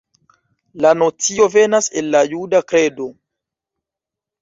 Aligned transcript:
La 0.85 0.93
nocio 1.01 1.47
venas 1.57 1.91
el 2.03 2.11
la 2.17 2.25
juda 2.35 2.65
kredo. 2.73 3.11